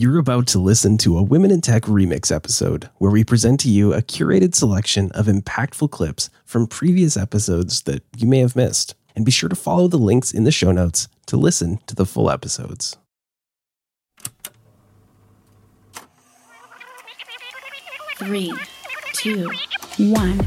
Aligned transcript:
You're 0.00 0.18
about 0.18 0.46
to 0.48 0.60
listen 0.60 0.96
to 0.98 1.18
a 1.18 1.24
Women 1.24 1.50
in 1.50 1.60
Tech 1.60 1.82
remix 1.82 2.30
episode 2.30 2.88
where 2.98 3.10
we 3.10 3.24
present 3.24 3.58
to 3.58 3.68
you 3.68 3.92
a 3.92 4.00
curated 4.00 4.54
selection 4.54 5.10
of 5.10 5.26
impactful 5.26 5.90
clips 5.90 6.30
from 6.44 6.68
previous 6.68 7.16
episodes 7.16 7.82
that 7.82 8.04
you 8.16 8.28
may 8.28 8.38
have 8.38 8.54
missed. 8.54 8.94
And 9.16 9.24
be 9.24 9.32
sure 9.32 9.48
to 9.48 9.56
follow 9.56 9.88
the 9.88 9.96
links 9.96 10.30
in 10.30 10.44
the 10.44 10.52
show 10.52 10.70
notes 10.70 11.08
to 11.26 11.36
listen 11.36 11.80
to 11.88 11.96
the 11.96 12.06
full 12.06 12.30
episodes. 12.30 12.96
Three, 18.18 18.54
two, 19.14 19.50
one. 19.98 20.46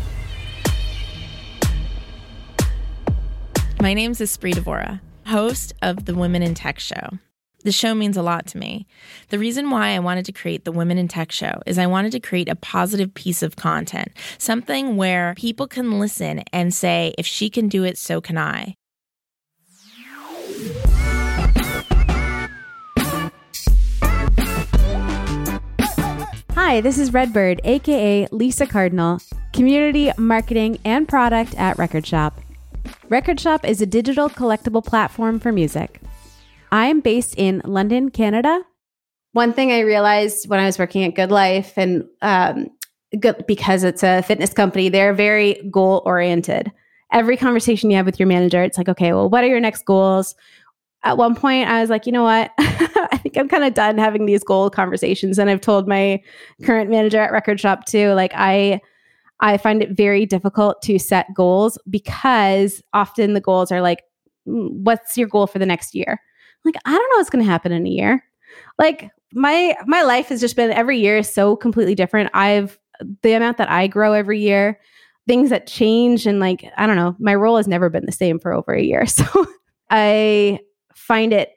My 3.82 3.94
name 3.94 4.12
is 4.12 4.22
Espree 4.22 4.54
Devora, 4.54 5.02
host 5.26 5.74
of 5.82 6.06
the 6.06 6.16
Women 6.16 6.42
in 6.42 6.54
Tech 6.54 6.80
Show. 6.80 7.20
The 7.64 7.72
show 7.72 7.94
means 7.94 8.18
a 8.18 8.24
lot 8.24 8.48
to 8.48 8.58
me. 8.58 8.88
The 9.30 9.38
reason 9.38 9.70
why 9.70 9.90
I 9.90 10.00
wanted 10.00 10.26
to 10.26 10.32
create 10.32 10.66
the 10.66 10.72
Women 10.72 10.98
in 10.98 11.08
Tech 11.08 11.32
show 11.32 11.62
is 11.68 11.78
I 11.78 11.86
wanted 11.86 12.12
to 12.14 12.20
create 12.20 12.50
a 12.50 12.56
positive 12.56 13.14
piece 13.14 13.44
of 13.44 13.56
content, 13.56 14.10
something 14.40 14.98
where 14.98 15.36
people 15.38 15.68
can 15.68 16.00
listen 16.00 16.40
and 16.52 16.74
say, 16.74 17.14
if 17.20 17.28
she 17.28 17.52
can 17.52 17.68
do 17.68 17.84
it, 17.84 18.00
so 18.00 18.20
can 18.20 18.38
I. 18.38 18.76
Hi, 26.54 26.82
this 26.82 26.98
is 26.98 27.14
Redbird, 27.14 27.62
aka 27.64 28.28
Lisa 28.32 28.66
Cardinal, 28.66 29.20
community 29.54 30.12
marketing 30.18 30.80
and 30.84 31.08
product 31.08 31.54
at 31.56 31.78
Record 31.78 32.08
Shop. 32.08 32.42
Record 33.10 33.40
Shop 33.40 33.64
is 33.64 33.82
a 33.82 33.86
digital 33.86 34.30
collectible 34.30 34.84
platform 34.84 35.40
for 35.40 35.52
music. 35.52 36.02
I'm 36.72 37.02
based 37.02 37.36
in 37.38 37.62
London, 37.66 38.10
Canada. 38.10 38.62
One 39.34 39.54
thing 39.54 39.72
I 39.72 39.80
realized 39.80 40.50
when 40.50 40.60
I 40.60 40.66
was 40.66 40.80
working 40.80 41.04
at 41.04 41.16
Good 41.16 41.32
Life 41.32 41.74
and 41.78 42.06
um, 42.22 42.68
good, 43.20 43.46
because 43.48 43.84
it's 43.84 44.04
a 44.04 44.22
fitness 44.22 44.54
company, 44.54 44.90
they're 44.90 45.14
very 45.14 45.62
goal 45.72 46.02
oriented. 46.06 46.72
Every 47.12 47.38
conversation 47.38 47.90
you 47.90 47.98
have 47.98 48.06
with 48.06 48.20
your 48.20 48.28
manager, 48.28 48.64
it's 48.64 48.78
like, 48.78 48.90
okay, 48.90 49.14
well, 49.14 49.30
what 49.30 49.44
are 49.44 49.48
your 49.48 49.60
next 49.60 49.86
goals? 49.86 50.36
At 51.04 51.18
one 51.18 51.36
point, 51.36 51.68
I 51.68 51.82
was 51.82 51.90
like, 51.90 52.06
you 52.06 52.12
know 52.12 52.24
what? 52.24 52.52
I 52.58 53.18
think 53.18 53.38
I'm 53.38 53.50
kind 53.50 53.64
of 53.64 53.74
done 53.74 53.98
having 53.98 54.26
these 54.26 54.44
goal 54.44 54.70
conversations. 54.70 55.40
And 55.40 55.50
I've 55.50 55.62
told 55.62 55.88
my 55.88 56.22
current 56.64 56.90
manager 56.90 57.20
at 57.20 57.32
Record 57.32 57.60
Shop 57.60 57.86
too, 57.86 58.14
like, 58.14 58.32
I, 58.36 58.80
I 59.40 59.58
find 59.58 59.82
it 59.82 59.92
very 59.92 60.26
difficult 60.26 60.82
to 60.84 61.00
set 61.00 61.26
goals 61.34 61.78
because 61.90 62.82
often 62.94 63.34
the 63.34 63.42
goals 63.42 63.72
are 63.72 63.82
like, 63.82 64.04
mm, 64.48 64.72
what's 64.72 65.18
your 65.18 65.28
goal 65.28 65.48
for 65.48 65.60
the 65.60 65.66
next 65.66 65.96
year? 65.96 66.20
Like 66.66 66.76
i 66.86 66.92
don't 66.92 67.10
know 67.12 67.18
what's 67.18 67.30
going 67.30 67.44
to 67.44 67.50
happen 67.50 67.72
in 67.72 67.86
a 67.86 67.90
year 67.90 68.24
like 68.80 69.10
my 69.34 69.76
my 69.86 70.02
life 70.04 70.28
has 70.28 70.42
just 70.42 70.56
been 70.56 70.72
every 70.72 71.00
year 71.00 71.18
is 71.18 71.32
so 71.32 71.56
completely 71.56 71.96
different 71.96 72.30
i've 72.34 72.80
the 73.22 73.34
amount 73.34 73.58
that 73.58 73.70
i 73.70 73.88
grow 73.88 74.14
every 74.14 74.40
year 74.40 74.80
things 75.28 75.50
that 75.50 75.68
change 75.68 76.26
and 76.26 76.40
like 76.40 76.66
i 76.78 76.86
don't 76.86 76.96
know 76.96 77.16
my 77.20 77.36
role 77.36 77.58
has 77.58 77.68
never 77.68 77.90
been 77.90 78.06
the 78.06 78.12
same 78.12 78.40
for 78.40 78.54
over 78.54 78.74
a 78.74 78.82
year 78.82 79.06
so 79.08 79.26
i 79.90 80.60
find 80.94 81.34
it 81.34 81.52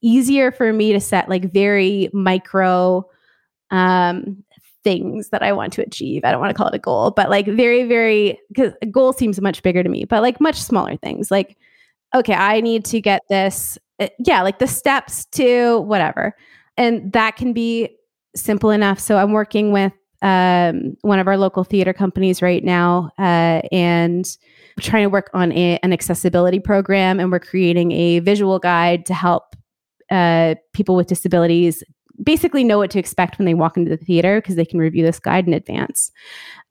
easier 0.00 0.52
for 0.52 0.72
me 0.72 0.92
to 0.92 1.00
set 1.00 1.28
like 1.28 1.50
very 1.52 2.10
micro 2.12 3.04
um 3.70 4.44
things 4.84 5.30
that 5.30 5.42
I 5.42 5.52
want 5.52 5.72
to 5.72 5.82
achieve. 5.82 6.24
I 6.24 6.30
don't 6.30 6.40
want 6.40 6.50
to 6.50 6.54
call 6.54 6.68
it 6.68 6.74
a 6.74 6.78
goal, 6.78 7.10
but 7.10 7.30
like 7.30 7.46
very, 7.46 7.84
very, 7.84 8.38
because 8.48 8.74
a 8.82 8.86
goal 8.86 9.12
seems 9.12 9.40
much 9.40 9.62
bigger 9.62 9.82
to 9.82 9.88
me, 9.88 10.04
but 10.04 10.22
like 10.22 10.40
much 10.40 10.62
smaller 10.62 10.96
things. 10.96 11.30
Like, 11.30 11.56
okay, 12.14 12.34
I 12.34 12.60
need 12.60 12.84
to 12.86 13.00
get 13.00 13.22
this 13.28 13.78
uh, 14.00 14.08
yeah, 14.18 14.42
like 14.42 14.58
the 14.58 14.66
steps 14.66 15.24
to 15.26 15.80
whatever. 15.80 16.34
And 16.76 17.12
that 17.12 17.36
can 17.36 17.52
be 17.52 17.96
simple 18.34 18.70
enough. 18.70 18.98
So 18.98 19.16
I'm 19.16 19.32
working 19.32 19.72
with 19.72 19.92
um, 20.22 20.96
one 21.02 21.18
of 21.18 21.28
our 21.28 21.36
local 21.36 21.64
theater 21.64 21.92
companies 21.92 22.40
right 22.40 22.64
now, 22.64 23.10
uh, 23.18 23.60
and 23.70 24.26
trying 24.80 25.04
to 25.04 25.10
work 25.10 25.30
on 25.34 25.52
a, 25.52 25.78
an 25.82 25.92
accessibility 25.92 26.58
program. 26.58 27.20
And 27.20 27.30
we're 27.30 27.40
creating 27.40 27.92
a 27.92 28.20
visual 28.20 28.58
guide 28.58 29.06
to 29.06 29.14
help 29.14 29.54
uh, 30.10 30.54
people 30.72 30.96
with 30.96 31.06
disabilities 31.06 31.82
basically 32.22 32.62
know 32.64 32.78
what 32.78 32.90
to 32.92 32.98
expect 32.98 33.38
when 33.38 33.46
they 33.46 33.54
walk 33.54 33.76
into 33.76 33.90
the 33.90 33.96
theater 33.96 34.40
because 34.40 34.54
they 34.54 34.64
can 34.64 34.78
review 34.78 35.04
this 35.04 35.18
guide 35.18 35.46
in 35.46 35.52
advance. 35.52 36.12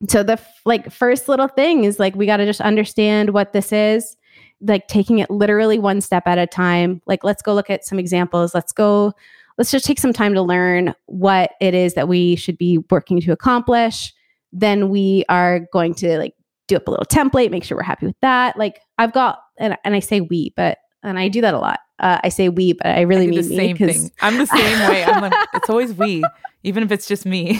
So 0.07 0.23
the 0.23 0.34
f- 0.34 0.61
like 0.66 0.91
first 0.91 1.28
little 1.28 1.50
thing 1.50 1.84
is 1.84 2.00
like 2.00 2.16
we 2.16 2.25
got 2.25 2.38
to 2.38 2.45
just 2.45 2.61
understand 2.61 3.31
what 3.31 3.53
this 3.53 3.73
is 3.73 4.16
like 4.63 4.88
taking 4.88 5.19
it 5.19 5.29
literally 5.29 5.78
one 5.78 6.01
step 6.01 6.24
at 6.25 6.38
a 6.38 6.47
time. 6.47 7.01
Like, 7.06 7.24
let's 7.24 7.41
go 7.41 7.53
look 7.53 7.69
at 7.69 7.85
some 7.85 8.00
examples. 8.00 8.56
Let's 8.56 8.72
go, 8.72 9.13
let's 9.57 9.72
just 9.72 9.85
take 9.85 10.00
some 10.00 10.13
time 10.13 10.34
to 10.34 10.41
learn 10.41 10.96
what 11.06 11.51
it 11.62 11.74
is 11.74 11.94
that 11.94 12.07
we 12.07 12.35
should 12.35 12.57
be 12.57 12.79
working 12.90 13.22
to 13.22 13.31
accomplish. 13.31 14.13
Then 14.52 14.90
we 14.90 15.25
are 15.29 15.62
going 15.72 15.94
to 15.96 16.18
like 16.18 16.34
do 16.68 16.78
up 16.78 16.88
a 16.88 16.91
little 16.91 17.06
template, 17.06 17.52
make 17.52 17.63
sure 17.63 17.78
we're 17.78 17.84
happy 17.84 18.06
with 18.06 18.19
that. 18.22 18.57
Like, 18.57 18.79
I've 18.97 19.13
got, 19.13 19.40
and, 19.59 19.78
and 19.84 19.96
I 19.96 20.00
say 20.00 20.22
we, 20.22 20.53
but, 20.56 20.78
and 21.03 21.19
I 21.19 21.28
do 21.28 21.41
that 21.41 21.53
a 21.53 21.59
lot. 21.59 21.80
Uh, 22.00 22.19
I 22.24 22.30
say 22.30 22.50
we, 22.50 22.74
but 22.74 22.88
I 22.88 23.02
really 23.02 23.25
I 23.25 23.28
mean 23.28 23.38
the 23.38 23.44
same 23.44 23.78
thing. 23.78 24.12
I'm 24.22 24.38
the 24.38 24.46
same 24.46 24.90
way. 24.90 25.03
I'm 25.03 25.22
like, 25.22 25.34
it's 25.53 25.69
always 25.69 25.94
we, 25.94 26.24
even 26.64 26.84
if 26.84 26.91
it's 26.91 27.08
just 27.08 27.25
me. 27.25 27.59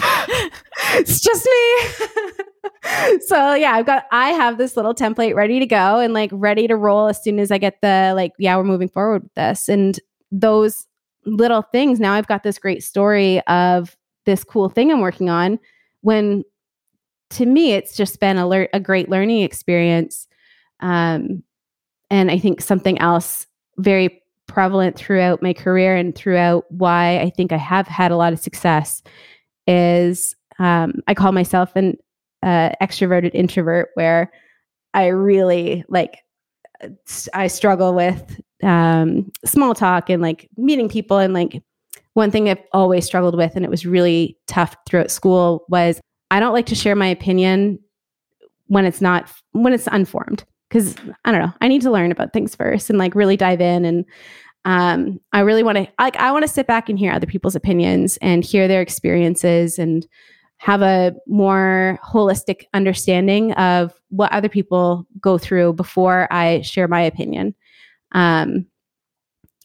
it's 0.94 1.20
just 1.20 1.46
me. 1.46 3.20
so 3.26 3.54
yeah, 3.54 3.72
I've 3.72 3.86
got 3.86 4.04
I 4.12 4.30
have 4.30 4.58
this 4.58 4.76
little 4.76 4.94
template 4.94 5.34
ready 5.34 5.60
to 5.60 5.66
go 5.66 5.98
and 5.98 6.12
like 6.12 6.30
ready 6.32 6.66
to 6.66 6.76
roll 6.76 7.08
as 7.08 7.22
soon 7.22 7.38
as 7.38 7.50
I 7.50 7.58
get 7.58 7.80
the 7.80 8.12
like, 8.16 8.32
yeah, 8.38 8.56
we're 8.56 8.64
moving 8.64 8.88
forward 8.88 9.24
with 9.24 9.34
this. 9.34 9.68
And 9.68 9.98
those 10.30 10.86
little 11.26 11.62
things, 11.62 12.00
now 12.00 12.12
I've 12.12 12.26
got 12.26 12.42
this 12.42 12.58
great 12.58 12.82
story 12.82 13.40
of 13.46 13.96
this 14.26 14.44
cool 14.44 14.68
thing 14.68 14.90
I'm 14.90 15.00
working 15.00 15.30
on. 15.30 15.58
When 16.00 16.44
to 17.30 17.46
me, 17.46 17.72
it's 17.72 17.96
just 17.96 18.20
been 18.20 18.36
a, 18.36 18.46
le- 18.46 18.68
a 18.72 18.80
great 18.80 19.08
learning 19.08 19.42
experience. 19.42 20.28
Um, 20.80 21.42
and 22.10 22.30
I 22.30 22.38
think 22.38 22.60
something 22.60 22.98
else 22.98 23.46
very 23.78 24.22
prevalent 24.46 24.96
throughout 24.96 25.42
my 25.42 25.52
career 25.52 25.96
and 25.96 26.14
throughout 26.14 26.64
why 26.70 27.18
I 27.18 27.30
think 27.30 27.52
I 27.52 27.56
have 27.56 27.86
had 27.86 28.10
a 28.10 28.16
lot 28.16 28.32
of 28.32 28.38
success 28.38 29.02
is 29.66 30.36
um, 30.58 30.94
I 31.08 31.14
call 31.14 31.32
myself 31.32 31.74
an 31.74 31.96
uh, 32.42 32.70
extroverted 32.80 33.30
introvert 33.34 33.88
where 33.94 34.30
I 34.92 35.06
really 35.06 35.84
like 35.88 36.18
I 37.32 37.46
struggle 37.46 37.94
with 37.94 38.40
um, 38.62 39.30
small 39.44 39.74
talk 39.74 40.10
and 40.10 40.22
like 40.22 40.48
meeting 40.56 40.88
people. 40.88 41.18
And 41.18 41.32
like 41.32 41.62
one 42.12 42.30
thing 42.30 42.48
I've 42.48 42.62
always 42.72 43.04
struggled 43.04 43.36
with 43.36 43.56
and 43.56 43.64
it 43.64 43.70
was 43.70 43.86
really 43.86 44.38
tough 44.46 44.76
throughout 44.86 45.10
school 45.10 45.64
was 45.68 46.00
I 46.30 46.40
don't 46.40 46.52
like 46.52 46.66
to 46.66 46.74
share 46.74 46.96
my 46.96 47.06
opinion 47.06 47.78
when 48.66 48.84
it's 48.84 49.00
not 49.00 49.30
when 49.52 49.72
it's 49.72 49.88
unformed 49.88 50.44
because 50.74 50.96
I 51.24 51.30
don't 51.30 51.40
know 51.40 51.52
I 51.60 51.68
need 51.68 51.82
to 51.82 51.90
learn 51.90 52.10
about 52.10 52.32
things 52.32 52.54
first 52.54 52.90
and 52.90 52.98
like 52.98 53.14
really 53.14 53.36
dive 53.36 53.60
in 53.60 53.84
and 53.84 54.04
um, 54.66 55.20
I 55.32 55.40
really 55.40 55.62
want 55.62 55.76
to 55.76 55.86
like 55.98 56.16
I 56.16 56.32
want 56.32 56.42
to 56.42 56.48
sit 56.48 56.66
back 56.66 56.88
and 56.88 56.98
hear 56.98 57.12
other 57.12 57.26
people's 57.26 57.54
opinions 57.54 58.16
and 58.22 58.44
hear 58.44 58.66
their 58.66 58.80
experiences 58.80 59.78
and 59.78 60.06
have 60.56 60.80
a 60.80 61.14
more 61.26 61.98
holistic 62.02 62.64
understanding 62.72 63.52
of 63.52 63.92
what 64.08 64.32
other 64.32 64.48
people 64.48 65.06
go 65.20 65.36
through 65.36 65.74
before 65.74 66.26
I 66.30 66.62
share 66.62 66.88
my 66.88 67.02
opinion. 67.02 67.54
Um, 68.12 68.66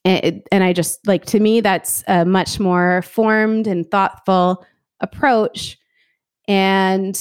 and, 0.03 0.41
and 0.51 0.63
I 0.63 0.73
just 0.73 1.07
like 1.07 1.25
to 1.27 1.39
me, 1.39 1.61
that's 1.61 2.03
a 2.07 2.25
much 2.25 2.59
more 2.59 3.01
formed 3.03 3.67
and 3.67 3.89
thoughtful 3.89 4.65
approach. 4.99 5.77
And 6.47 7.17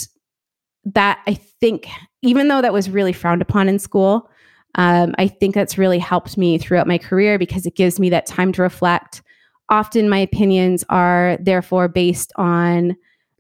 that 0.85 1.21
I 1.27 1.35
think, 1.35 1.89
even 2.23 2.49
though 2.49 2.63
that 2.63 2.73
was 2.73 2.91
really 2.91 3.13
frowned 3.13 3.43
upon 3.43 3.69
in 3.69 3.79
school, 3.79 4.29
um, 4.75 5.15
I 5.19 5.29
think 5.29 5.55
that's 5.55 5.79
really 5.79 5.99
helped 5.99 6.37
me 6.37 6.59
throughout 6.59 6.87
my 6.87 6.99
career 6.99 7.39
because 7.39 7.67
it 7.67 7.75
gives 7.75 7.99
me 7.99 8.11
that 8.11 8.27
time 8.27 8.53
to 8.53 8.63
reflect. 8.63 9.23
Often 9.71 10.09
my 10.09 10.19
opinions 10.19 10.85
are 10.89 11.39
therefore 11.41 11.89
based 11.89 12.33
on 12.37 12.97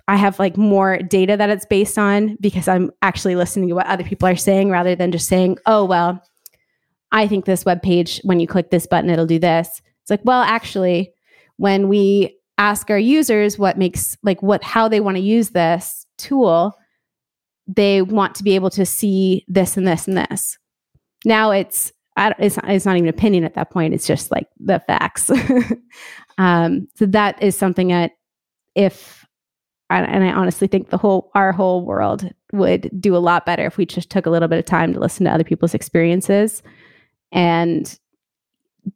I 0.08 0.16
have 0.16 0.38
like 0.38 0.56
more 0.56 0.98
data 0.98 1.36
that 1.36 1.50
it's 1.50 1.66
based 1.66 1.98
on 1.98 2.36
because 2.40 2.66
I'm 2.66 2.90
actually 3.02 3.36
listening 3.36 3.68
to 3.68 3.74
what 3.74 3.86
other 3.86 4.04
people 4.04 4.26
are 4.26 4.36
saying 4.36 4.70
rather 4.70 4.96
than 4.96 5.12
just 5.12 5.28
saying, 5.28 5.58
oh, 5.66 5.84
well, 5.84 6.22
I 7.12 7.26
think 7.28 7.44
this 7.44 7.66
web 7.66 7.82
page, 7.82 8.20
when 8.24 8.40
you 8.40 8.46
click 8.46 8.70
this 8.70 8.86
button, 8.86 9.10
it'll 9.10 9.26
do 9.26 9.38
this. 9.38 9.82
It's 10.02 10.10
like, 10.10 10.22
well, 10.24 10.40
actually, 10.40 11.12
when 11.58 11.88
we 11.88 12.38
ask 12.56 12.90
our 12.90 12.98
users 12.98 13.58
what 13.58 13.78
makes 13.78 14.16
like 14.22 14.42
what 14.42 14.64
how 14.64 14.88
they 14.88 15.00
want 15.00 15.16
to 15.16 15.22
use 15.22 15.50
this 15.50 16.06
tool, 16.16 16.74
they 17.68 18.02
want 18.02 18.34
to 18.36 18.42
be 18.42 18.54
able 18.54 18.70
to 18.70 18.86
see 18.86 19.44
this 19.46 19.76
and 19.76 19.86
this 19.86 20.08
and 20.08 20.16
this. 20.16 20.58
Now 21.24 21.50
it's 21.50 21.92
it's 22.16 22.56
not, 22.56 22.68
it's 22.68 22.84
not 22.84 22.96
even 22.96 23.08
opinion 23.08 23.44
at 23.44 23.54
that 23.54 23.70
point. 23.70 23.94
It's 23.94 24.06
just 24.06 24.32
like 24.32 24.48
the 24.58 24.80
facts. 24.80 25.30
um, 26.38 26.88
so 26.96 27.06
that 27.06 27.40
is 27.40 27.56
something 27.56 27.88
that 27.88 28.12
if 28.74 29.24
and 29.90 30.22
I 30.22 30.32
honestly 30.32 30.68
think 30.68 30.90
the 30.90 30.98
whole 30.98 31.30
our 31.34 31.52
whole 31.52 31.84
world 31.84 32.28
would 32.52 32.90
do 33.00 33.16
a 33.16 33.18
lot 33.18 33.46
better 33.46 33.64
if 33.66 33.76
we 33.76 33.86
just 33.86 34.10
took 34.10 34.26
a 34.26 34.30
little 34.30 34.48
bit 34.48 34.58
of 34.58 34.64
time 34.64 34.92
to 34.92 35.00
listen 35.00 35.24
to 35.24 35.32
other 35.32 35.44
people's 35.44 35.74
experiences 35.74 36.62
and 37.32 37.98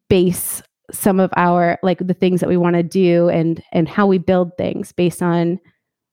base 0.08 0.62
some 0.90 1.18
of 1.18 1.32
our 1.36 1.78
like 1.82 1.98
the 1.98 2.14
things 2.14 2.40
that 2.40 2.48
we 2.48 2.56
want 2.56 2.76
to 2.76 2.82
do 2.82 3.28
and 3.30 3.62
and 3.72 3.88
how 3.88 4.06
we 4.06 4.18
build 4.18 4.50
things 4.58 4.92
based 4.92 5.22
on 5.22 5.58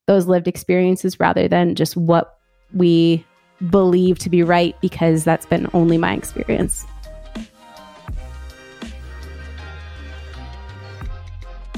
those 0.08 0.28
lived 0.28 0.48
experiences 0.48 1.20
rather 1.20 1.48
than 1.48 1.76
just 1.76 1.98
what 1.98 2.39
we 2.74 3.26
believe 3.70 4.20
to 4.20 4.30
be 4.30 4.44
right 4.44 4.76
because 4.82 5.24
that's 5.24 5.46
been 5.46 5.68
only 5.74 5.98
my 5.98 6.14
experience. 6.14 6.86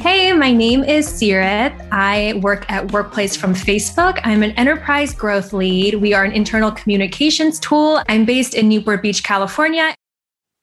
Hey, 0.01 0.33
my 0.33 0.51
name 0.51 0.83
is 0.83 1.07
Sirit. 1.07 1.73
I 1.91 2.33
work 2.41 2.65
at 2.71 2.91
Workplace 2.91 3.35
from 3.35 3.53
Facebook. 3.53 4.19
I'm 4.23 4.41
an 4.41 4.49
enterprise 4.53 5.13
growth 5.13 5.53
lead. 5.53 5.95
We 5.95 6.15
are 6.15 6.23
an 6.23 6.31
internal 6.31 6.71
communications 6.71 7.59
tool. 7.59 8.01
I'm 8.09 8.25
based 8.25 8.55
in 8.55 8.67
Newport 8.67 9.03
Beach, 9.03 9.23
California. 9.23 9.93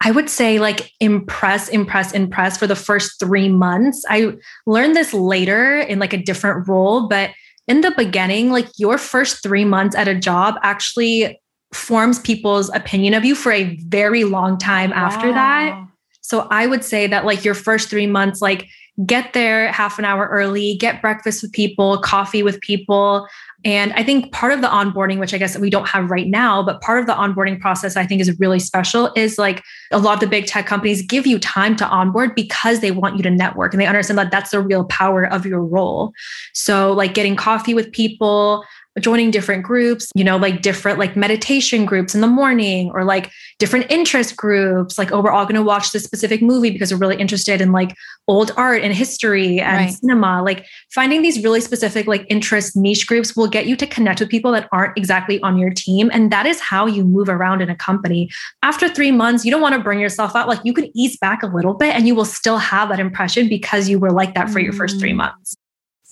I 0.01 0.11
would 0.11 0.29
say 0.29 0.59
like 0.59 0.93
impress, 0.99 1.69
impress, 1.69 2.13
impress 2.13 2.59
for 2.59 2.67
the 2.67 2.75
first 2.75 3.21
three 3.21 3.49
months. 3.49 4.05
I 4.09 4.33
learned 4.67 4.97
this 4.97 5.15
later 5.15 5.79
in 5.79 6.01
like 6.01 6.13
a 6.13 6.23
different 6.23 6.67
role, 6.67 7.09
but 7.09 7.31
in 7.69 7.83
the 7.83 7.93
beginning, 7.93 8.51
like 8.51 8.69
your 8.79 8.99
first 8.99 9.43
three 9.43 9.65
months 9.65 9.95
at 9.95 10.09
a 10.09 10.15
job 10.15 10.57
actually 10.63 11.41
forms 11.73 12.19
people's 12.19 12.71
opinion 12.75 13.13
of 13.15 13.25
you 13.25 13.35
for 13.35 13.53
a 13.53 13.77
very 13.87 14.25
long 14.25 14.59
time 14.59 14.91
wow. 14.91 14.97
after 14.97 15.33
that. 15.33 15.87
So 16.29 16.47
I 16.51 16.67
would 16.67 16.85
say 16.85 17.07
that 17.07 17.25
like 17.25 17.43
your 17.43 17.55
first 17.55 17.89
three 17.89 18.07
months, 18.07 18.43
like 18.43 18.69
get 19.07 19.33
there 19.33 19.73
half 19.73 19.99
an 19.99 20.05
hour 20.05 20.29
early, 20.29 20.77
get 20.77 21.01
breakfast 21.01 21.41
with 21.41 21.53
people, 21.53 21.97
coffee 22.03 22.43
with 22.43 22.61
people. 22.61 23.27
And 23.65 23.95
I 23.95 24.05
think 24.05 24.31
part 24.31 24.53
of 24.53 24.61
the 24.61 24.69
onboarding, 24.69 25.19
which 25.19 25.33
I 25.33 25.39
guess 25.39 25.57
we 25.57 25.71
don't 25.71 25.89
have 25.89 26.11
right 26.11 26.27
now, 26.27 26.63
but 26.63 26.83
part 26.83 27.01
of 27.01 27.07
the 27.07 27.15
onboarding 27.15 27.59
process 27.59 27.97
I 27.97 28.05
think 28.05 28.21
is 28.21 28.39
really 28.39 28.59
special 28.59 29.11
is 29.17 29.39
like 29.39 29.65
a 29.91 29.99
lot 29.99 30.15
of 30.15 30.21
the 30.21 30.27
big 30.27 30.47
tech 30.47 30.67
companies 30.67 31.01
give 31.01 31.27
you 31.27 31.39
time 31.39 31.77
to 31.77 31.89
onboard 31.89 32.35
because 32.35 32.81
they 32.81 32.91
want 32.91 33.17
you 33.17 33.23
to 33.23 33.31
network 33.31 33.73
and 33.73 33.81
they 33.81 33.87
understand 33.87 34.19
that 34.19 34.31
that's 34.31 34.51
the 34.51 34.61
real 34.61 34.85
power 34.85 35.25
of 35.25 35.47
your 35.47 35.65
role. 35.65 36.13
So, 36.53 36.93
like 36.93 37.15
getting 37.15 37.37
coffee 37.37 37.73
with 37.73 37.91
people, 37.91 38.65
joining 39.01 39.31
different 39.31 39.63
groups, 39.63 40.11
you 40.15 40.25
know, 40.25 40.37
like 40.37 40.63
different 40.63 40.99
like 40.99 41.17
meditation 41.17 41.85
groups 41.85 42.15
in 42.15 42.21
the 42.21 42.27
morning 42.27 42.91
or 42.93 43.05
like 43.05 43.31
different 43.59 43.87
interest 43.91 44.37
groups. 44.37 44.99
Like, 44.99 45.13
oh, 45.13 45.21
we're 45.21 45.31
all 45.31 45.45
going 45.45 45.57
to 45.57 45.63
watch 45.63 45.93
this 45.93 46.05
specific 46.05 46.43
movie 46.43 46.71
because 46.71 46.93
we're 46.93 46.99
really 46.99 47.17
interested 47.17 47.61
in 47.61 47.73
like 47.73 47.95
old 48.27 48.53
art 48.57 48.83
and 48.83 48.95
history 48.95 49.61
and 49.61 49.77
right. 49.77 49.93
cinema. 49.93 50.43
Like, 50.43 50.67
finding 50.91 51.23
these 51.23 51.43
really 51.43 51.61
specific 51.61 52.07
like 52.07 52.27
interest 52.29 52.77
niche 52.77 53.07
groups 53.07 53.37
will 53.37 53.49
get 53.49 53.67
you 53.67 53.77
to 53.77 53.87
connect 53.87 54.21
with 54.21 54.29
people 54.29 54.53
that 54.53 54.69
aren't 54.73 54.97
exactly 54.97 55.41
on 55.43 55.57
your 55.59 55.71
team. 55.71 56.11
And 56.13 56.31
that 56.31 56.47
is 56.47 56.61
how 56.61 56.87
you 56.87 57.05
move 57.05 57.29
around 57.29 57.61
in 57.61 57.71
a 57.71 57.77
company. 57.77 58.31
After 58.63 58.89
three 58.89 59.13
months, 59.13 59.45
you 59.45 59.51
don't 59.51 59.63
want 59.63 59.75
to 59.75 59.81
bring 59.81 60.01
yourself 60.01 60.37
out. 60.37 60.49
Like, 60.49 60.61
you 60.65 60.73
can 60.73 60.91
ease 60.97 61.17
back 61.19 61.43
a 61.43 61.47
little 61.47 61.75
bit 61.75 61.95
and 61.95 62.07
you 62.07 62.15
will 62.15 62.25
still 62.25 62.59
have 62.59 62.89
that 62.91 63.01
impression 63.01 63.49
because 63.49 63.89
you 63.89 63.99
were 63.99 64.11
like 64.11 64.35
that 64.35 64.51
for 64.51 64.61
your 64.61 64.73
first 64.73 64.99
three 64.99 65.13
mm. 65.13 65.17
months. 65.17 65.57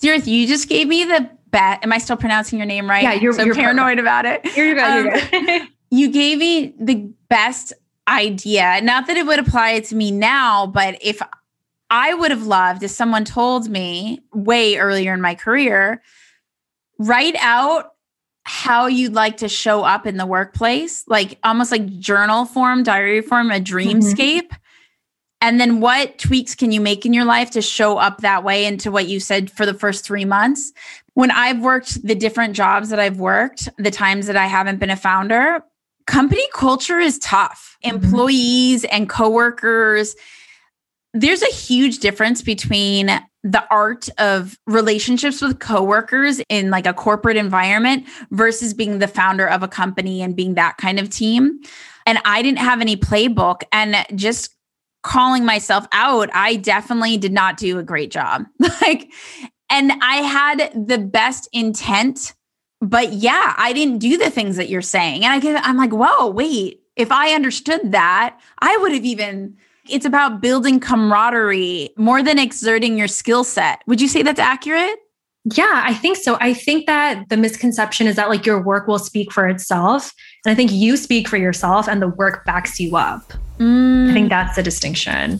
Sirith, 0.01 0.27
you 0.27 0.45
just 0.45 0.69
gave 0.69 0.87
me 0.87 1.05
the 1.05 1.29
bet. 1.51 1.83
Am 1.83 1.91
I 1.91 1.97
still 1.97 2.17
pronouncing 2.17 2.59
your 2.59 2.65
name 2.65 2.89
right? 2.89 3.03
Yeah, 3.03 3.13
you're, 3.13 3.33
so 3.33 3.43
you're 3.43 3.55
paranoid 3.55 3.99
about 3.99 4.25
it. 4.25 4.45
You're 4.55 4.73
good. 4.73 4.83
Um, 4.83 5.05
you're 5.05 5.41
good. 5.41 5.67
you 5.91 6.11
gave 6.11 6.39
me 6.39 6.73
the 6.79 7.09
best 7.29 7.73
idea. 8.07 8.81
Not 8.81 9.07
that 9.07 9.17
it 9.17 9.25
would 9.25 9.39
apply 9.39 9.79
to 9.79 9.95
me 9.95 10.11
now, 10.11 10.67
but 10.67 10.97
if 11.01 11.21
I 11.89 12.13
would 12.13 12.31
have 12.31 12.45
loved 12.45 12.83
if 12.83 12.91
someone 12.91 13.25
told 13.25 13.69
me 13.69 14.21
way 14.33 14.77
earlier 14.77 15.13
in 15.13 15.21
my 15.21 15.35
career, 15.35 16.01
write 16.99 17.35
out 17.39 17.93
how 18.43 18.87
you'd 18.87 19.13
like 19.13 19.37
to 19.37 19.49
show 19.49 19.83
up 19.83 20.05
in 20.05 20.17
the 20.17 20.25
workplace, 20.25 21.05
like 21.07 21.37
almost 21.43 21.71
like 21.71 21.99
journal 21.99 22.45
form, 22.45 22.83
diary 22.83 23.21
form, 23.21 23.51
a 23.51 23.55
mm-hmm. 23.55 23.63
dreamscape. 23.63 24.47
Mm-hmm. 24.47 24.63
And 25.39 25.61
then 25.61 25.79
what 25.79 26.17
tweaks 26.17 26.55
can 26.55 26.71
you 26.71 26.81
make 26.81 27.05
in 27.05 27.13
your 27.13 27.25
life 27.25 27.51
to 27.51 27.61
show 27.61 27.97
up 27.97 28.19
that 28.21 28.43
way 28.43 28.65
into 28.65 28.91
what 28.91 29.07
you 29.07 29.19
said 29.19 29.51
for 29.51 29.65
the 29.65 29.73
first 29.73 30.03
three 30.03 30.25
months? 30.25 30.73
When 31.13 31.31
I've 31.31 31.61
worked 31.61 32.05
the 32.05 32.15
different 32.15 32.55
jobs 32.55 32.89
that 32.89 32.99
I've 32.99 33.19
worked, 33.19 33.69
the 33.77 33.91
times 33.91 34.27
that 34.27 34.35
I 34.35 34.47
haven't 34.47 34.79
been 34.79 34.89
a 34.89 34.95
founder, 34.95 35.63
company 36.07 36.43
culture 36.53 36.99
is 36.99 37.19
tough. 37.19 37.77
Mm-hmm. 37.85 37.95
Employees 37.95 38.83
and 38.85 39.07
coworkers, 39.07 40.15
there's 41.13 41.43
a 41.43 41.53
huge 41.53 41.99
difference 41.99 42.41
between 42.41 43.07
the 43.43 43.65
art 43.71 44.09
of 44.17 44.57
relationships 44.65 45.41
with 45.41 45.59
coworkers 45.59 46.41
in 46.49 46.69
like 46.69 46.85
a 46.85 46.93
corporate 46.93 47.37
environment 47.37 48.05
versus 48.31 48.73
being 48.73 48.99
the 48.99 49.07
founder 49.07 49.47
of 49.47 49.63
a 49.63 49.67
company 49.67 50.21
and 50.21 50.35
being 50.35 50.55
that 50.55 50.77
kind 50.77 50.99
of 50.99 51.09
team. 51.09 51.59
And 52.05 52.19
I 52.25 52.41
didn't 52.41 52.59
have 52.59 52.81
any 52.81 52.97
playbook 52.97 53.61
and 53.71 53.95
just 54.15 54.56
calling 55.03 55.45
myself 55.45 55.87
out, 55.91 56.29
I 56.33 56.55
definitely 56.55 57.17
did 57.17 57.31
not 57.31 57.57
do 57.57 57.79
a 57.79 57.83
great 57.83 58.11
job. 58.11 58.45
like, 58.81 59.11
and 59.69 59.91
I 60.01 60.17
had 60.17 60.87
the 60.87 60.97
best 60.97 61.47
intent, 61.53 62.33
but 62.81 63.13
yeah, 63.13 63.53
I 63.57 63.73
didn't 63.73 63.99
do 63.99 64.17
the 64.17 64.29
things 64.29 64.55
that 64.57 64.69
you're 64.69 64.81
saying. 64.81 65.23
And 65.23 65.33
I 65.33 65.39
get, 65.39 65.63
I'm 65.65 65.77
like, 65.77 65.91
whoa, 65.91 66.27
wait, 66.27 66.81
if 66.95 67.11
I 67.11 67.33
understood 67.33 67.91
that, 67.91 68.39
I 68.59 68.77
would 68.77 68.91
have 68.91 69.05
even, 69.05 69.57
it's 69.89 70.05
about 70.05 70.41
building 70.41 70.79
camaraderie 70.79 71.89
more 71.97 72.23
than 72.23 72.39
exerting 72.39 72.97
your 72.97 73.07
skill 73.07 73.43
set. 73.43 73.81
Would 73.87 74.01
you 74.01 74.07
say 74.07 74.23
that's 74.23 74.39
accurate? 74.39 74.99
Yeah, 75.55 75.81
I 75.85 75.93
think 75.93 76.17
so. 76.17 76.37
I 76.41 76.53
think 76.53 76.87
that 76.87 77.29
the 77.29 77.37
misconception 77.37 78.07
is 78.07 78.17
that 78.17 78.27
like 78.27 78.45
your 78.45 78.61
work 78.61 78.87
will 78.87 78.99
speak 78.99 79.31
for 79.31 79.47
itself. 79.47 80.13
And 80.45 80.51
I 80.51 80.55
think 80.55 80.71
you 80.71 80.97
speak 80.97 81.27
for 81.27 81.37
yourself 81.37 81.87
and 81.87 82.01
the 82.01 82.09
work 82.09 82.43
backs 82.43 82.79
you 82.79 82.97
up. 82.97 83.31
Mm. 83.57 83.86
Think 84.27 84.33
that's 84.33 84.57
the 84.57 84.63
distinction. 84.63 85.39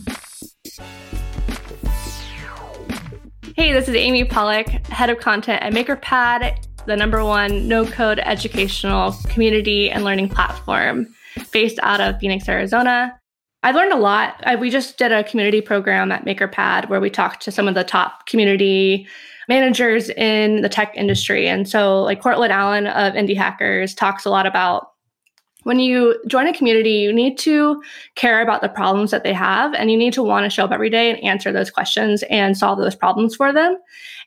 Hey, 3.54 3.70
this 3.70 3.86
is 3.86 3.94
Amy 3.94 4.24
Pollock, 4.24 4.66
head 4.66 5.10
of 5.10 5.18
content 5.18 5.62
at 5.62 5.74
MakerPad, 5.74 6.64
the 6.86 6.96
number 6.96 7.22
one 7.22 7.68
no 7.68 7.84
code 7.84 8.18
educational 8.20 9.12
community 9.24 9.90
and 9.90 10.04
learning 10.04 10.30
platform 10.30 11.06
based 11.52 11.78
out 11.82 12.00
of 12.00 12.18
Phoenix, 12.18 12.48
Arizona. 12.48 13.14
I've 13.62 13.74
learned 13.74 13.92
a 13.92 13.96
lot. 13.96 14.42
I, 14.46 14.56
we 14.56 14.70
just 14.70 14.96
did 14.96 15.12
a 15.12 15.22
community 15.22 15.60
program 15.60 16.10
at 16.10 16.24
MakerPad 16.24 16.88
where 16.88 16.98
we 16.98 17.10
talked 17.10 17.42
to 17.42 17.52
some 17.52 17.68
of 17.68 17.74
the 17.74 17.84
top 17.84 18.24
community 18.24 19.06
managers 19.50 20.08
in 20.08 20.62
the 20.62 20.70
tech 20.70 20.96
industry. 20.96 21.46
And 21.46 21.68
so, 21.68 22.02
like 22.04 22.22
Courtland 22.22 22.54
Allen 22.54 22.86
of 22.86 23.12
Indie 23.12 23.36
Hackers 23.36 23.94
talks 23.94 24.24
a 24.24 24.30
lot 24.30 24.46
about 24.46 24.87
when 25.64 25.80
you 25.80 26.20
join 26.26 26.46
a 26.46 26.54
community, 26.54 26.92
you 26.92 27.12
need 27.12 27.36
to 27.38 27.82
care 28.14 28.40
about 28.40 28.62
the 28.62 28.68
problems 28.68 29.10
that 29.10 29.24
they 29.24 29.32
have 29.32 29.74
and 29.74 29.90
you 29.90 29.96
need 29.96 30.12
to 30.12 30.22
want 30.22 30.44
to 30.44 30.50
show 30.50 30.64
up 30.64 30.72
every 30.72 30.90
day 30.90 31.10
and 31.10 31.22
answer 31.22 31.52
those 31.52 31.70
questions 31.70 32.22
and 32.30 32.56
solve 32.56 32.78
those 32.78 32.94
problems 32.94 33.34
for 33.34 33.52
them. 33.52 33.76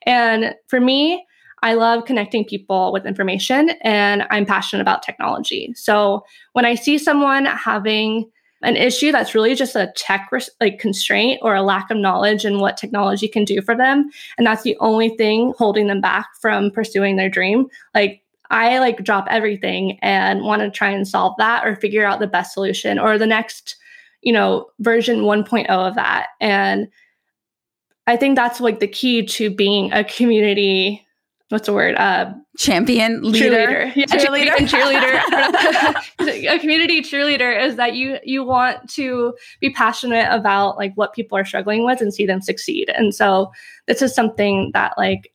And 0.06 0.54
for 0.68 0.80
me, 0.80 1.26
I 1.64 1.76
love 1.76 2.06
connecting 2.06 2.44
people 2.44 2.92
with 2.92 3.06
information 3.06 3.70
and 3.82 4.26
I'm 4.30 4.46
passionate 4.46 4.82
about 4.82 5.04
technology. 5.04 5.74
So 5.76 6.26
when 6.54 6.66
I 6.66 6.76
see 6.76 6.98
someone 6.98 7.46
having 7.46 8.30
an 8.64 8.76
issue 8.76 9.12
that's 9.12 9.34
really 9.34 9.56
just 9.56 9.76
a 9.76 9.92
tech 9.96 10.30
like 10.60 10.80
constraint 10.80 11.40
or 11.42 11.56
a 11.56 11.64
lack 11.64 11.90
of 11.90 11.98
knowledge 11.98 12.46
in 12.46 12.60
what 12.60 12.78
technology 12.78 13.28
can 13.28 13.44
do 13.44 13.62
for 13.62 13.76
them 13.76 14.10
and 14.38 14.46
that's 14.46 14.62
the 14.62 14.78
only 14.80 15.10
thing 15.10 15.52
holding 15.58 15.88
them 15.88 16.00
back 16.00 16.28
from 16.40 16.70
pursuing 16.70 17.16
their 17.16 17.30
dream 17.30 17.66
like 17.96 18.22
I 18.52 18.80
like 18.80 19.04
drop 19.04 19.28
everything 19.30 19.98
and 20.02 20.42
want 20.42 20.62
to 20.62 20.70
try 20.70 20.90
and 20.90 21.08
solve 21.08 21.36
that 21.38 21.66
or 21.66 21.76
figure 21.76 22.06
out 22.06 22.20
the 22.20 22.28
best 22.28 22.54
solution 22.54 23.00
or 23.00 23.18
the 23.18 23.26
next, 23.26 23.76
you 24.22 24.34
know, 24.34 24.68
version 24.80 25.22
1.0 25.22 25.68
of 25.70 25.96
that. 25.96 26.28
And 26.40 26.88
I 28.08 28.18
think 28.18 28.36
that's 28.36 28.60
like 28.60 28.80
the 28.80 28.88
key 28.88 29.26
to 29.26 29.50
being 29.50 29.92
a 29.94 30.04
community 30.04 31.06
what's 31.52 31.66
the 31.66 31.74
word? 31.74 31.96
Uh, 31.96 32.34
champion 32.58 33.22
leader, 33.22 33.92
cheerleader, 33.92 33.96
yeah, 33.96 34.06
cheerleader, 34.06 34.56
cheerleader. 34.68 36.48
a 36.56 36.60
community 36.60 37.02
cheerleader 37.02 37.62
is 37.62 37.76
that 37.76 37.94
you 37.94 38.18
you 38.24 38.44
want 38.44 38.90
to 38.90 39.36
be 39.60 39.70
passionate 39.70 40.28
about 40.32 40.78
like 40.78 40.94
what 40.96 41.14
people 41.14 41.38
are 41.38 41.46
struggling 41.46 41.86
with 41.86 42.02
and 42.02 42.14
see 42.14 42.26
them 42.26 42.42
succeed. 42.42 42.90
And 42.96 43.14
so 43.14 43.52
this 43.88 44.02
is 44.02 44.16
something 44.16 44.72
that 44.74 44.94
like 44.98 45.32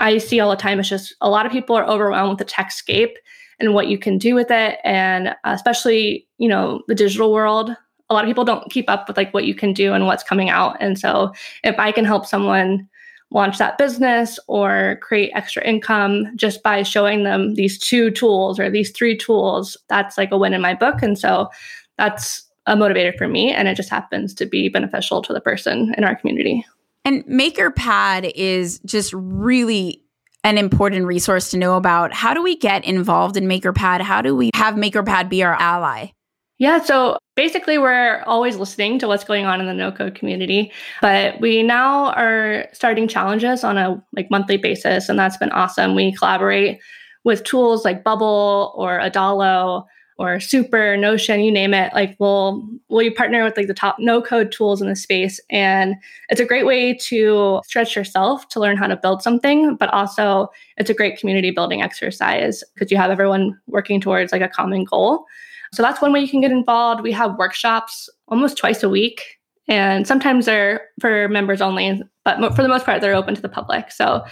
I 0.00 0.18
see 0.18 0.40
all 0.40 0.50
the 0.50 0.56
time. 0.56 0.80
It's 0.80 0.88
just 0.88 1.14
a 1.20 1.30
lot 1.30 1.46
of 1.46 1.52
people 1.52 1.76
are 1.76 1.86
overwhelmed 1.86 2.30
with 2.30 2.38
the 2.38 2.52
techscape 2.52 3.14
and 3.60 3.74
what 3.74 3.88
you 3.88 3.98
can 3.98 4.18
do 4.18 4.34
with 4.34 4.50
it. 4.50 4.78
And 4.82 5.28
uh, 5.28 5.34
especially, 5.44 6.26
you 6.38 6.48
know, 6.48 6.82
the 6.88 6.94
digital 6.94 7.32
world, 7.32 7.70
a 8.08 8.14
lot 8.14 8.24
of 8.24 8.28
people 8.28 8.44
don't 8.44 8.70
keep 8.70 8.88
up 8.88 9.06
with 9.06 9.16
like 9.16 9.32
what 9.32 9.44
you 9.44 9.54
can 9.54 9.72
do 9.72 9.92
and 9.92 10.06
what's 10.06 10.24
coming 10.24 10.48
out. 10.48 10.76
And 10.80 10.98
so 10.98 11.32
if 11.62 11.78
I 11.78 11.92
can 11.92 12.04
help 12.04 12.26
someone 12.26 12.88
launch 13.30 13.58
that 13.58 13.78
business 13.78 14.38
or 14.48 14.98
create 15.02 15.30
extra 15.34 15.62
income 15.64 16.26
just 16.36 16.62
by 16.62 16.82
showing 16.82 17.22
them 17.22 17.54
these 17.54 17.78
two 17.78 18.10
tools 18.10 18.58
or 18.58 18.68
these 18.68 18.90
three 18.90 19.16
tools. 19.16 19.76
That's 19.88 20.18
like 20.18 20.32
a 20.32 20.38
win 20.38 20.54
in 20.54 20.60
my 20.60 20.74
book. 20.74 21.02
And 21.02 21.16
so 21.16 21.48
that's 21.96 22.42
a 22.66 22.74
motivator 22.74 23.16
for 23.16 23.28
me. 23.28 23.52
And 23.52 23.68
it 23.68 23.76
just 23.76 23.90
happens 23.90 24.34
to 24.34 24.46
be 24.46 24.68
beneficial 24.68 25.22
to 25.22 25.32
the 25.32 25.40
person 25.40 25.94
in 25.96 26.04
our 26.04 26.16
community. 26.16 26.66
And 27.10 27.26
MakerPad 27.26 28.30
is 28.36 28.78
just 28.86 29.12
really 29.12 30.00
an 30.44 30.56
important 30.56 31.06
resource 31.06 31.50
to 31.50 31.58
know 31.58 31.74
about. 31.74 32.12
How 32.12 32.32
do 32.32 32.40
we 32.40 32.56
get 32.56 32.84
involved 32.84 33.36
in 33.36 33.48
MakerPad? 33.48 34.00
How 34.00 34.22
do 34.22 34.36
we 34.36 34.50
have 34.54 34.76
MakerPad 34.76 35.28
be 35.28 35.42
our 35.42 35.54
ally? 35.54 36.12
Yeah, 36.60 36.80
so 36.80 37.18
basically, 37.34 37.78
we're 37.78 38.22
always 38.26 38.58
listening 38.58 39.00
to 39.00 39.08
what's 39.08 39.24
going 39.24 39.44
on 39.44 39.60
in 39.60 39.66
the 39.66 39.74
no 39.74 39.90
code 39.90 40.14
community, 40.14 40.70
but 41.02 41.40
we 41.40 41.64
now 41.64 42.12
are 42.12 42.68
starting 42.72 43.08
challenges 43.08 43.64
on 43.64 43.76
a 43.76 44.00
like 44.14 44.30
monthly 44.30 44.56
basis, 44.56 45.08
and 45.08 45.18
that's 45.18 45.36
been 45.36 45.50
awesome. 45.50 45.96
We 45.96 46.14
collaborate 46.14 46.78
with 47.24 47.42
tools 47.42 47.84
like 47.84 48.04
Bubble 48.04 48.72
or 48.76 49.00
Adalo 49.00 49.84
or 50.20 50.38
Super, 50.38 50.98
Notion, 50.98 51.40
you 51.40 51.50
name 51.50 51.72
it. 51.72 51.94
Like 51.94 52.14
we'll 52.18 52.68
you 52.90 53.12
partner 53.12 53.42
with 53.42 53.56
like 53.56 53.68
the 53.68 53.74
top 53.74 53.96
no 53.98 54.20
code 54.20 54.52
tools 54.52 54.82
in 54.82 54.88
the 54.88 54.94
space, 54.94 55.40
and 55.48 55.94
it's 56.28 56.42
a 56.42 56.44
great 56.44 56.66
way 56.66 56.92
to 56.92 57.62
stretch 57.64 57.96
yourself 57.96 58.46
to 58.50 58.60
learn 58.60 58.76
how 58.76 58.86
to 58.86 58.96
build 58.96 59.22
something, 59.22 59.76
but 59.76 59.88
also 59.94 60.48
it's 60.76 60.90
a 60.90 60.94
great 60.94 61.18
community 61.18 61.50
building 61.50 61.80
exercise 61.80 62.62
because 62.74 62.90
you 62.90 62.98
have 62.98 63.10
everyone 63.10 63.58
working 63.66 63.98
towards 63.98 64.30
like 64.30 64.42
a 64.42 64.48
common 64.48 64.84
goal. 64.84 65.24
So 65.72 65.82
that's 65.82 66.02
one 66.02 66.12
way 66.12 66.20
you 66.20 66.28
can 66.28 66.42
get 66.42 66.52
involved. 66.52 67.02
We 67.02 67.12
have 67.12 67.38
workshops 67.38 68.10
almost 68.28 68.58
twice 68.58 68.82
a 68.82 68.90
week, 68.90 69.22
and 69.68 70.06
sometimes 70.06 70.44
they're 70.44 70.82
for 71.00 71.28
members 71.28 71.62
only, 71.62 72.02
but 72.26 72.54
for 72.54 72.62
the 72.62 72.68
most 72.68 72.84
part, 72.84 73.00
they're 73.00 73.14
open 73.14 73.34
to 73.36 73.40
the 73.40 73.48
public. 73.48 73.90
So 73.90 74.22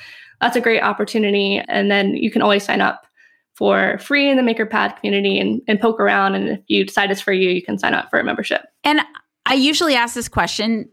that's 0.42 0.54
a 0.54 0.60
great 0.60 0.82
opportunity. 0.82 1.62
And 1.66 1.90
then 1.90 2.14
you 2.14 2.30
can 2.30 2.42
always 2.42 2.62
sign 2.62 2.82
up 2.82 3.07
for 3.58 3.98
free 3.98 4.30
in 4.30 4.36
the 4.36 4.42
MakerPad 4.42 4.96
community 5.00 5.40
and, 5.40 5.60
and 5.66 5.80
poke 5.80 5.98
around. 5.98 6.36
And 6.36 6.48
if 6.48 6.60
you 6.68 6.84
decide 6.84 7.10
it's 7.10 7.20
for 7.20 7.32
you, 7.32 7.50
you 7.50 7.60
can 7.60 7.76
sign 7.76 7.92
up 7.92 8.08
for 8.08 8.20
a 8.20 8.24
membership. 8.24 8.62
And 8.84 9.00
I 9.44 9.54
usually 9.54 9.96
ask 9.96 10.14
this 10.14 10.28
question 10.28 10.88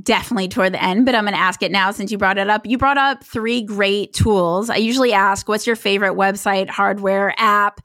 definitely 0.00 0.48
toward 0.48 0.72
the 0.72 0.82
end, 0.82 1.04
but 1.04 1.14
I'm 1.14 1.24
going 1.24 1.34
to 1.34 1.40
ask 1.40 1.62
it 1.62 1.70
now 1.70 1.90
since 1.90 2.10
you 2.10 2.16
brought 2.16 2.38
it 2.38 2.48
up. 2.48 2.66
You 2.66 2.78
brought 2.78 2.96
up 2.96 3.22
three 3.22 3.60
great 3.60 4.14
tools. 4.14 4.70
I 4.70 4.76
usually 4.76 5.12
ask, 5.12 5.46
what's 5.46 5.66
your 5.66 5.76
favorite 5.76 6.14
website, 6.14 6.70
hardware, 6.70 7.34
app? 7.36 7.80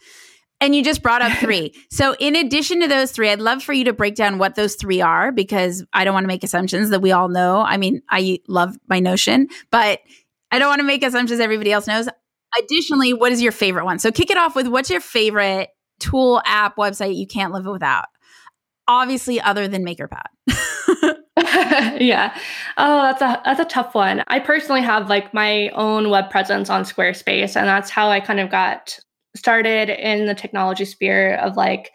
And 0.61 0.73
you 0.73 0.81
just 0.81 1.03
brought 1.03 1.21
up 1.21 1.37
three. 1.39 1.73
so, 1.91 2.15
in 2.19 2.37
addition 2.37 2.79
to 2.79 2.87
those 2.87 3.11
three, 3.11 3.29
I'd 3.29 3.41
love 3.41 3.61
for 3.61 3.73
you 3.73 3.83
to 3.85 3.93
break 3.93 4.15
down 4.15 4.39
what 4.39 4.55
those 4.55 4.75
three 4.75 5.01
are 5.01 5.31
because 5.33 5.85
I 5.91 6.05
don't 6.05 6.13
want 6.13 6.23
to 6.23 6.29
make 6.29 6.43
assumptions 6.43 6.89
that 6.89 7.01
we 7.01 7.11
all 7.11 7.27
know. 7.27 7.59
I 7.61 7.77
mean, 7.77 8.01
I 8.09 8.39
love 8.47 8.77
my 8.87 8.99
Notion, 8.99 9.49
but 9.71 9.99
I 10.51 10.57
don't 10.57 10.69
want 10.69 10.79
to 10.79 10.85
make 10.85 11.03
assumptions 11.03 11.39
everybody 11.39 11.71
else 11.71 11.85
knows. 11.85 12.09
Additionally, 12.57 13.13
what 13.13 13.31
is 13.31 13.41
your 13.41 13.51
favorite 13.51 13.85
one? 13.85 13.99
So 13.99 14.11
kick 14.11 14.31
it 14.31 14.37
off 14.37 14.55
with 14.55 14.67
what's 14.67 14.89
your 14.89 15.01
favorite 15.01 15.69
tool, 15.99 16.41
app, 16.45 16.77
website 16.77 17.15
you 17.15 17.27
can't 17.27 17.53
live 17.53 17.65
without? 17.65 18.05
Obviously, 18.87 19.39
other 19.39 19.67
than 19.67 19.85
MakerPad. 19.85 20.25
yeah. 22.01 22.35
Oh, 22.77 23.01
that's 23.03 23.21
a 23.21 23.41
that's 23.45 23.59
a 23.59 23.65
tough 23.65 23.95
one. 23.95 24.23
I 24.27 24.39
personally 24.39 24.81
have 24.81 25.09
like 25.09 25.33
my 25.33 25.69
own 25.69 26.09
web 26.09 26.29
presence 26.29 26.69
on 26.69 26.83
Squarespace, 26.83 27.55
and 27.55 27.67
that's 27.67 27.89
how 27.89 28.09
I 28.09 28.19
kind 28.19 28.39
of 28.39 28.49
got 28.49 28.99
started 29.35 29.89
in 29.89 30.25
the 30.25 30.35
technology 30.35 30.85
sphere 30.85 31.35
of 31.35 31.55
like 31.55 31.91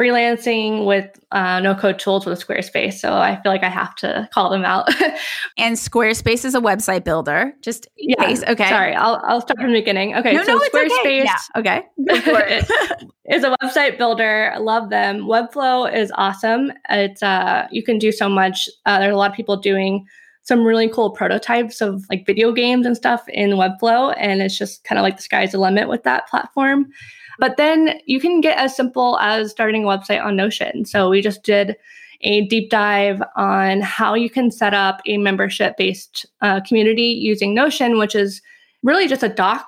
freelancing 0.00 0.86
with 0.86 1.10
uh, 1.30 1.60
no 1.60 1.74
code 1.74 1.98
tools 1.98 2.24
with 2.24 2.44
Squarespace. 2.44 2.94
So 2.94 3.12
I 3.12 3.40
feel 3.42 3.52
like 3.52 3.62
I 3.62 3.68
have 3.68 3.94
to 3.96 4.26
call 4.32 4.48
them 4.48 4.64
out. 4.64 4.88
and 5.58 5.76
Squarespace 5.76 6.46
is 6.46 6.54
a 6.54 6.60
website 6.60 7.04
builder. 7.04 7.52
Just 7.60 7.86
yeah, 7.98 8.24
case. 8.24 8.42
Okay. 8.42 8.68
Sorry, 8.68 8.94
I'll, 8.94 9.20
I'll 9.24 9.42
start 9.42 9.58
from 9.58 9.72
the 9.72 9.78
beginning. 9.78 10.16
Okay. 10.16 10.32
No, 10.32 10.44
so 10.44 10.54
no, 10.54 10.58
Squarespace 10.60 10.90
okay. 11.04 11.24
Yeah, 11.24 11.36
okay. 11.56 11.82
is 13.30 13.44
a 13.44 13.54
website 13.62 13.98
builder. 13.98 14.52
I 14.54 14.58
love 14.58 14.88
them. 14.88 15.26
Webflow 15.26 15.94
is 15.94 16.10
awesome. 16.14 16.72
It's 16.88 17.22
uh, 17.22 17.68
you 17.70 17.82
can 17.82 17.98
do 17.98 18.10
so 18.10 18.28
much. 18.28 18.70
Uh, 18.86 19.00
there's 19.00 19.12
a 19.12 19.18
lot 19.18 19.30
of 19.30 19.36
people 19.36 19.58
doing 19.58 20.06
some 20.42 20.64
really 20.64 20.88
cool 20.88 21.10
prototypes 21.10 21.80
of 21.80 22.04
like 22.10 22.26
video 22.26 22.52
games 22.52 22.86
and 22.86 22.96
stuff 22.96 23.22
in 23.28 23.50
Webflow. 23.50 24.14
And 24.18 24.42
it's 24.42 24.58
just 24.58 24.84
kind 24.84 24.98
of 24.98 25.02
like 25.02 25.16
the 25.16 25.22
sky's 25.22 25.52
the 25.52 25.58
limit 25.58 25.88
with 25.88 26.02
that 26.04 26.28
platform. 26.28 26.86
But 27.38 27.56
then 27.56 28.00
you 28.06 28.20
can 28.20 28.40
get 28.40 28.58
as 28.58 28.76
simple 28.76 29.18
as 29.18 29.50
starting 29.50 29.84
a 29.84 29.86
website 29.86 30.22
on 30.22 30.36
Notion. 30.36 30.84
So 30.84 31.08
we 31.08 31.22
just 31.22 31.42
did 31.42 31.76
a 32.22 32.46
deep 32.48 32.68
dive 32.68 33.22
on 33.36 33.80
how 33.80 34.14
you 34.14 34.28
can 34.28 34.50
set 34.50 34.74
up 34.74 35.00
a 35.06 35.16
membership 35.16 35.76
based 35.78 36.26
uh, 36.42 36.60
community 36.60 37.02
using 37.04 37.54
Notion, 37.54 37.98
which 37.98 38.14
is 38.14 38.42
really 38.82 39.08
just 39.08 39.22
a 39.22 39.28
doc 39.28 39.66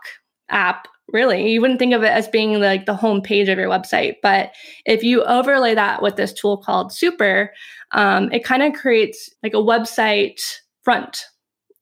app. 0.50 0.86
Really, 1.12 1.50
you 1.50 1.60
wouldn't 1.60 1.78
think 1.78 1.92
of 1.92 2.02
it 2.02 2.10
as 2.10 2.26
being 2.26 2.58
like 2.60 2.86
the 2.86 2.96
home 2.96 3.20
page 3.20 3.48
of 3.48 3.58
your 3.58 3.68
website, 3.68 4.14
but 4.22 4.52
if 4.86 5.02
you 5.02 5.22
overlay 5.24 5.74
that 5.74 6.00
with 6.00 6.16
this 6.16 6.32
tool 6.32 6.56
called 6.56 6.92
Super, 6.92 7.52
um, 7.92 8.32
it 8.32 8.44
kind 8.44 8.62
of 8.62 8.72
creates 8.72 9.28
like 9.42 9.52
a 9.52 9.58
website 9.58 10.40
front, 10.82 11.26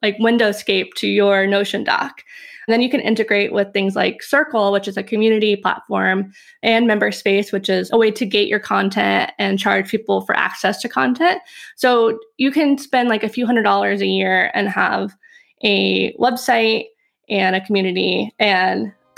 like 0.02 0.16
windowscape 0.18 0.94
to 0.96 1.06
your 1.06 1.46
Notion 1.46 1.84
doc. 1.84 2.22
And 2.66 2.72
then 2.72 2.82
you 2.82 2.90
can 2.90 3.00
integrate 3.00 3.52
with 3.52 3.72
things 3.72 3.96
like 3.96 4.22
Circle, 4.22 4.72
which 4.72 4.87
is 4.87 4.96
a 4.96 5.02
community 5.02 5.56
platform, 5.56 6.32
and 6.62 6.88
Memberspace, 6.88 7.52
which 7.52 7.68
is 7.68 7.90
a 7.92 7.99
way 7.99 8.10
to 8.10 8.26
gate 8.26 8.49
your 8.49 8.60
content 8.60 9.32
and 9.38 9.58
charge 9.58 9.90
people 9.90 10.20
for 10.22 10.37
access 10.37 10.80
to 10.82 10.88
content. 10.88 11.40
So 11.76 12.18
you 12.37 12.50
can 12.50 12.78
spend 12.78 13.08
like 13.08 13.25
a 13.25 13.28
few 13.28 13.46
hundred 13.46 13.62
dollars 13.62 14.00
a 14.00 14.06
year 14.06 14.50
and 14.54 14.68
have 14.68 15.16
a 15.62 16.12
website 16.14 16.87
and 17.28 17.54
a 17.54 17.64
community 17.64 18.34
and 18.38 18.92